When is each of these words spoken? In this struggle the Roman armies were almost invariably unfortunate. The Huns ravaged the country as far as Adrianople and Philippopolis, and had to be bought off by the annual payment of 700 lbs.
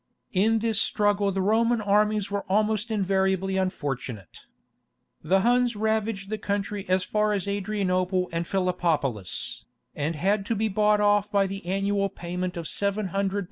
In 0.33 0.57
this 0.65 0.81
struggle 0.81 1.31
the 1.31 1.43
Roman 1.43 1.79
armies 1.79 2.31
were 2.31 2.41
almost 2.49 2.89
invariably 2.89 3.55
unfortunate. 3.55 4.47
The 5.21 5.41
Huns 5.41 5.75
ravaged 5.75 6.31
the 6.31 6.39
country 6.39 6.89
as 6.89 7.03
far 7.03 7.33
as 7.33 7.47
Adrianople 7.47 8.27
and 8.31 8.47
Philippopolis, 8.47 9.63
and 9.95 10.15
had 10.15 10.43
to 10.47 10.55
be 10.55 10.69
bought 10.69 11.01
off 11.01 11.31
by 11.31 11.45
the 11.45 11.63
annual 11.67 12.09
payment 12.09 12.57
of 12.57 12.67
700 12.67 13.29
lbs. 13.29 13.39